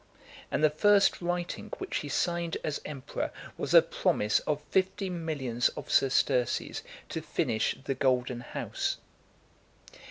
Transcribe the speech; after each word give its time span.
And 0.49 0.63
the 0.63 0.71
first 0.71 1.21
writing 1.21 1.69
which 1.77 1.97
he 1.97 2.09
signed 2.09 2.57
as 2.63 2.81
emperor, 2.85 3.29
was 3.55 3.75
a 3.75 3.83
promise 3.83 4.39
of 4.47 4.63
fifty 4.71 5.11
millions 5.11 5.69
of 5.77 5.91
sesterces 5.91 6.81
to 7.09 7.21
finish 7.21 7.75
the 7.83 7.93
Golden 7.93 8.39
house. 8.39 8.97